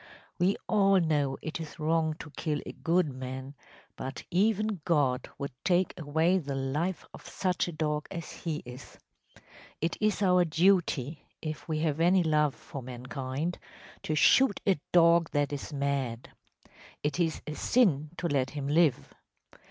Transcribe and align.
We 0.39 0.57
all 0.67 0.99
know 0.99 1.37
it 1.43 1.59
is 1.59 1.77
wrong 1.77 2.15
to 2.17 2.31
kill 2.31 2.59
a 2.65 2.71
good 2.71 3.07
man, 3.13 3.53
but 3.95 4.23
even 4.31 4.81
God 4.83 5.29
would 5.37 5.51
take 5.63 5.93
away 5.95 6.39
the 6.39 6.55
life 6.55 7.05
of 7.13 7.27
such 7.27 7.67
a 7.67 7.71
dog 7.71 8.07
as 8.09 8.31
he 8.31 8.63
is. 8.65 8.97
It 9.79 9.97
is 10.01 10.23
our 10.23 10.43
duty, 10.43 11.27
if 11.39 11.67
we 11.67 11.81
have 11.81 11.99
any 11.99 12.23
love 12.23 12.55
for 12.55 12.81
mankind, 12.81 13.59
to 14.01 14.15
shoot 14.15 14.59
a 14.65 14.79
dog 14.91 15.29
that 15.33 15.53
is 15.53 15.71
mad. 15.71 16.31
It 17.03 17.19
is 17.19 17.43
a 17.45 17.53
sin 17.53 18.09
to 18.17 18.27
let 18.27 18.49
him 18.49 18.67
live. 18.67 19.13